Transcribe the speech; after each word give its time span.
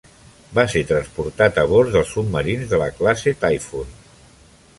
Va 0.59 0.63
ser 0.73 0.81
transportat 0.91 1.59
a 1.63 1.67
bord 1.73 1.93
dels 1.97 2.15
submarins 2.15 2.73
de 2.73 2.81
la 2.85 2.89
classe 3.03 3.37
Typhoon. 3.45 3.95